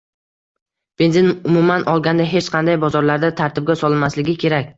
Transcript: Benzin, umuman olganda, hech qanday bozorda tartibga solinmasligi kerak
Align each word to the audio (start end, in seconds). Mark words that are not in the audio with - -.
Benzin, 1.01 1.29
umuman 1.51 1.85
olganda, 1.93 2.27
hech 2.33 2.49
qanday 2.57 2.79
bozorda 2.87 3.31
tartibga 3.43 3.79
solinmasligi 3.85 4.37
kerak 4.47 4.69